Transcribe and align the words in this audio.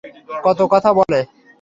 কতো 0.43 0.63
কথা 0.73 0.89
বলে? 0.97 1.19